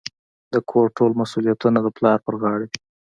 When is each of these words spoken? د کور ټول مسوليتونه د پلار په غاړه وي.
د 0.53 0.55
کور 0.69 0.87
ټول 0.97 1.11
مسوليتونه 1.21 1.79
د 1.83 1.87
پلار 1.97 2.17
په 2.25 2.31
غاړه 2.41 2.65
وي. 2.71 2.79